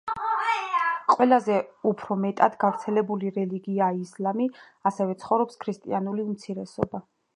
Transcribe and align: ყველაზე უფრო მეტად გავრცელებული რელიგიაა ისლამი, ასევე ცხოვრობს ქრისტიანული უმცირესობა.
ყველაზე 1.15 1.57
უფრო 1.89 2.17
მეტად 2.23 2.55
გავრცელებული 2.63 3.31
რელიგიაა 3.35 3.99
ისლამი, 4.07 4.49
ასევე 4.93 5.19
ცხოვრობს 5.25 5.61
ქრისტიანული 5.67 6.27
უმცირესობა. 6.33 7.05